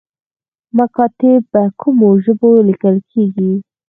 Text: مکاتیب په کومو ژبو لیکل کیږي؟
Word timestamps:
مکاتیب 0.77 1.41
په 1.51 1.61
کومو 1.81 2.09
ژبو 2.23 2.49
لیکل 2.67 2.95
کیږي؟ 3.11 3.51